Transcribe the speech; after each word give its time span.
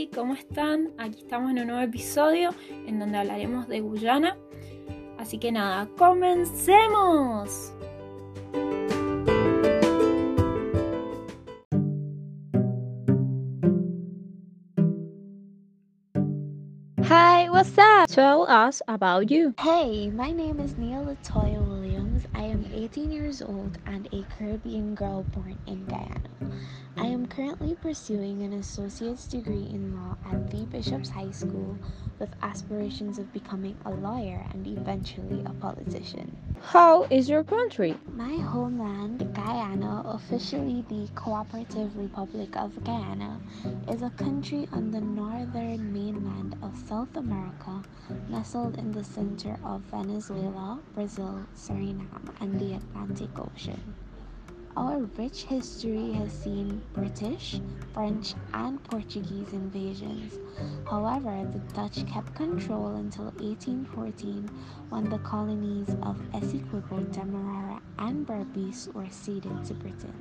Oli, 0.00 0.08
¿cómo 0.08 0.32
están? 0.32 0.94
Aquí 0.96 1.18
estamos 1.18 1.50
en 1.50 1.58
un 1.58 1.66
nuevo 1.66 1.82
episodio 1.82 2.54
en 2.86 2.98
donde 2.98 3.18
hablaremos 3.18 3.68
de 3.68 3.80
Guyana. 3.80 4.34
Así 5.18 5.36
que 5.36 5.52
nada, 5.52 5.86
comencemos. 5.98 7.74
Hi, 17.02 17.50
what's 17.50 17.76
up? 17.76 18.08
Tell 18.08 18.46
us 18.48 18.80
about 18.88 19.30
you. 19.30 19.52
Hey, 19.58 20.10
my 20.10 20.32
name 20.32 20.60
is 20.60 20.78
Neil 20.78 21.04
Latoya 21.04 21.60
18 22.80 23.12
years 23.12 23.42
old 23.42 23.76
and 23.84 24.08
a 24.10 24.24
Caribbean 24.38 24.94
girl 24.94 25.22
born 25.34 25.58
in 25.66 25.84
Guyana. 25.84 26.30
I 26.96 27.04
am 27.04 27.26
currently 27.26 27.74
pursuing 27.74 28.42
an 28.42 28.54
associate's 28.54 29.26
degree 29.26 29.68
in 29.70 29.94
law 29.94 30.16
at 30.32 30.50
the 30.50 30.64
Bishops 30.64 31.10
High 31.10 31.30
School 31.30 31.76
with 32.18 32.30
aspirations 32.40 33.18
of 33.18 33.30
becoming 33.34 33.76
a 33.84 33.90
lawyer 33.90 34.46
and 34.54 34.66
eventually 34.66 35.44
a 35.44 35.50
politician. 35.50 36.34
How 36.62 37.02
is 37.10 37.28
your 37.28 37.44
country? 37.44 37.98
My 38.14 38.36
homeland, 38.36 39.29
Guyana, 39.40 40.02
officially 40.04 40.84
the 40.90 41.08
Cooperative 41.14 41.96
Republic 41.96 42.54
of 42.58 42.84
Guyana, 42.84 43.40
is 43.88 44.02
a 44.02 44.10
country 44.10 44.68
on 44.70 44.90
the 44.90 45.00
northern 45.00 45.94
mainland 45.94 46.56
of 46.62 46.76
South 46.76 47.16
America, 47.16 47.82
nestled 48.28 48.76
in 48.76 48.92
the 48.92 49.02
center 49.02 49.56
of 49.64 49.80
Venezuela, 49.90 50.78
Brazil, 50.94 51.46
Suriname, 51.56 52.28
and 52.42 52.60
the 52.60 52.74
Atlantic 52.74 53.30
Ocean. 53.38 53.94
Our 54.76 55.00
rich 55.18 55.42
history 55.44 56.12
has 56.12 56.32
seen 56.32 56.80
British, 56.92 57.60
French, 57.92 58.34
and 58.54 58.82
Portuguese 58.84 59.52
invasions. 59.52 60.38
However, 60.88 61.44
the 61.52 61.58
Dutch 61.74 62.06
kept 62.06 62.34
control 62.36 62.94
until 62.94 63.24
1814 63.40 64.48
when 64.88 65.10
the 65.10 65.18
colonies 65.18 65.88
of 66.02 66.16
Essequibo, 66.32 67.10
Demerara, 67.12 67.82
and 67.98 68.24
Berbice 68.24 68.94
were 68.94 69.10
ceded 69.10 69.64
to 69.64 69.74
Britain. 69.74 70.14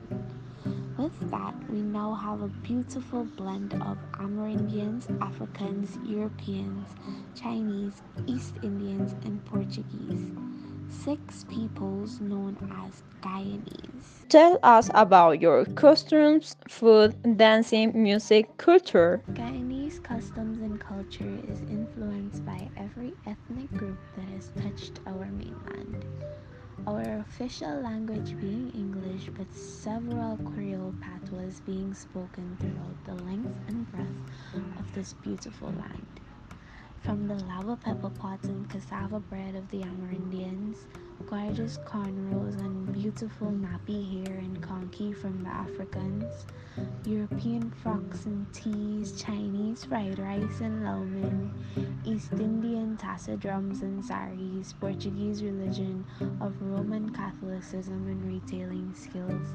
With 0.98 1.32
that, 1.32 1.54
we 1.70 1.82
now 1.82 2.14
have 2.16 2.42
a 2.42 2.48
beautiful 2.48 3.23
blend 3.23 3.73
of 3.76 3.98
Amerindians, 4.14 5.08
Africans, 5.22 5.98
Europeans, 6.04 6.90
Chinese, 7.36 8.02
East 8.26 8.56
Indians, 8.64 9.14
and 9.23 9.45
Portuguese 9.45 10.19
six 11.10 11.44
peoples 11.46 12.22
known 12.22 12.56
as 12.86 13.02
Guyanese. 13.24 14.30
Tell 14.30 14.60
us 14.62 14.92
about 14.94 15.42
your 15.42 15.66
costumes, 15.66 16.56
food, 16.68 17.16
dancing, 17.36 17.92
music, 17.96 18.46
culture. 18.58 19.24
Guyanese 19.34 20.04
customs 20.04 20.60
and 20.60 20.80
culture 20.80 21.36
is 21.48 21.62
influenced 21.62 22.46
by 22.46 22.70
every 22.78 23.14
ethnic 23.26 23.72
group 23.72 23.98
that 24.16 24.30
has 24.36 24.52
touched 24.62 25.00
our 25.08 25.26
mainland. 25.26 26.06
Our 26.86 27.18
official 27.26 27.82
language 27.82 28.38
being 28.40 28.70
English, 28.70 29.32
but 29.36 29.52
several 29.52 30.38
Creole 30.38 30.94
patois 31.02 31.60
being 31.66 31.96
spoken 31.96 32.56
throughout 32.60 33.04
the 33.06 33.16
length 33.23 33.58
and 33.68 33.92
breadth 33.92 34.30
of 34.80 34.94
this 34.94 35.14
beautiful 35.14 35.70
land. 35.70 36.20
From 37.03 37.28
the 37.28 37.36
lava 37.45 37.78
pepper 37.78 38.09
pots 38.09 38.47
and 38.47 38.69
cassava 38.69 39.19
bread 39.19 39.55
of 39.55 39.67
the 39.69 39.81
Amerindians, 39.81 40.78
gorgeous 41.25 41.78
cornrows 41.80 42.59
and 42.59 42.92
beautiful 42.94 43.47
nappy 43.52 44.25
hair 44.25 44.38
and 44.38 44.61
conky 44.61 45.14
from 45.14 45.44
the 45.44 45.50
Africans, 45.50 46.45
European 47.05 47.72
frocks 47.72 48.25
and 48.25 48.52
teas, 48.53 49.20
Chinese 49.22 49.86
fried 49.86 50.20
rice 50.20 50.59
and 50.61 50.83
lo 50.83 51.03
mein, 51.03 51.52
East 52.05 52.33
Indian 52.33 52.98
tassa 52.98 53.38
drums 53.39 53.82
and 53.82 54.04
saris, 54.04 54.73
Portuguese 54.73 55.42
religion 55.43 56.05
of 56.42 56.54
Roman 56.61 57.09
Catholicism 57.09 58.08
and 58.08 58.23
retailing 58.26 58.93
skills. 58.93 59.54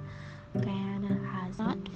Guyana 0.55 1.14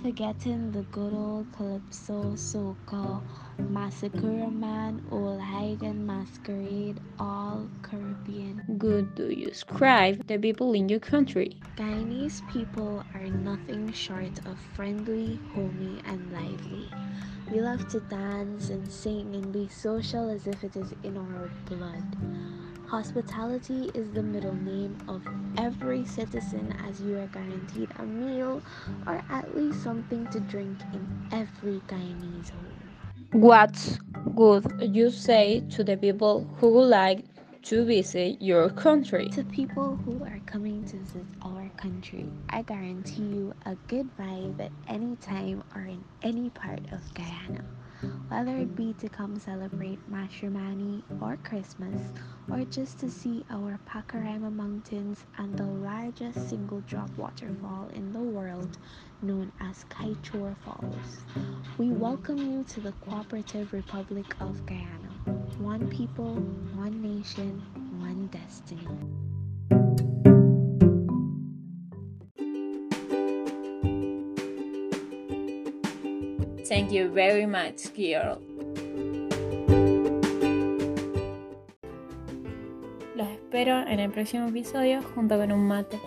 forgetting 0.09 0.73
the 0.73 0.81
good 0.85 1.13
old 1.13 1.47
calypso, 1.53 2.33
soca, 2.33 3.23
massacre 3.59 4.49
man, 4.49 5.05
old 5.11 5.39
Hagen 5.39 6.07
masquerade, 6.07 6.99
all 7.19 7.69
Caribbean. 7.83 8.63
Good 8.79 9.15
do 9.17 9.29
you 9.29 9.49
describe 9.49 10.27
the 10.27 10.39
people 10.39 10.73
in 10.73 10.89
your 10.89 10.99
country? 10.99 11.61
Guyanese 11.77 12.41
people 12.51 13.05
are 13.15 13.29
nothing 13.29 13.93
short 13.93 14.39
of 14.47 14.59
friendly, 14.75 15.39
homey, 15.53 16.01
and 16.07 16.33
lively. 16.33 16.89
We 17.53 17.61
love 17.61 17.87
to 17.89 18.01
dance 18.01 18.71
and 18.71 18.91
sing 18.91 19.35
and 19.35 19.53
be 19.53 19.69
social 19.69 20.31
as 20.31 20.47
if 20.47 20.65
it 20.65 20.75
is 20.75 20.95
in 21.03 21.19
our 21.19 21.51
blood. 21.67 22.17
Hospitality 22.89 23.91
is 23.93 24.11
the 24.13 24.23
middle 24.23 24.55
name 24.55 24.97
of 25.09 25.23
every 25.59 26.07
citizen 26.07 26.75
as 26.89 27.03
you 27.03 27.19
are 27.19 27.27
guaranteed 27.27 27.91
a 27.99 28.03
meal 28.03 28.63
or 29.07 29.23
at 29.29 29.55
least 29.55 29.83
something 29.83 30.27
to 30.29 30.41
drink 30.41 30.81
in 30.95 31.29
every 31.31 31.81
Guyanese 31.87 32.51
home. 32.51 33.43
What 33.43 33.99
would 34.25 34.97
you 34.97 35.11
say 35.11 35.61
to 35.69 35.85
the 35.85 35.99
people 35.99 36.49
who 36.57 36.71
would 36.71 36.89
like 36.89 37.27
to 37.65 37.85
visit 37.85 38.41
your 38.41 38.71
country? 38.71 39.29
To 39.31 39.45
people 39.45 39.97
who 39.97 40.25
are 40.25 40.41
coming 40.47 40.83
to 40.87 40.97
visit 40.97 41.27
our 41.43 41.69
country, 41.77 42.27
I 42.49 42.63
guarantee 42.63 43.23
you 43.23 43.53
a 43.67 43.75
good 43.89 44.09
vibe 44.17 44.61
at 44.63 44.73
any 44.87 45.17
time 45.17 45.63
or 45.75 45.83
in 45.83 46.03
any 46.23 46.49
part 46.49 46.81
of 46.91 47.03
Guyana 47.13 47.65
whether 48.29 48.57
it 48.57 48.77
be 48.77 48.93
to 48.95 49.09
come 49.09 49.39
celebrate 49.39 49.99
Mashramani 50.11 51.03
or 51.21 51.37
Christmas, 51.43 52.01
or 52.51 52.65
just 52.65 52.99
to 52.99 53.11
see 53.11 53.45
our 53.51 53.79
Pacaraima 53.89 54.53
Mountains 54.53 55.25
and 55.37 55.57
the 55.57 55.65
largest 55.65 56.49
single 56.49 56.81
drop 56.83 57.11
waterfall 57.19 57.89
in 57.95 58.13
the 58.13 58.21
world, 58.21 58.79
known 59.23 59.53
as 59.61 59.85
Kaieteur 59.91 60.55
Falls. 60.65 61.25
We 61.77 61.89
welcome 61.89 62.39
you 62.39 62.65
to 62.65 62.81
the 62.81 62.93
Cooperative 62.93 63.73
Republic 63.73 64.35
of 64.41 64.65
Guyana. 64.65 64.89
One 65.59 65.89
people, 65.89 66.35
one 66.75 67.03
nation, 67.03 67.63
one 67.99 68.29
destiny. 68.29 68.89
Thank 76.67 76.93
you 76.93 77.09
very 77.09 77.47
much, 77.47 77.95
girl. 77.95 78.43
Los 83.19 83.27
espero 83.31 83.81
en 83.81 83.99
el 83.99 84.13
próximo 84.13 84.47
episodio 84.47 85.03
junto 85.03 85.37
con 85.37 85.51
un 85.51 85.67
mate. 85.67 85.99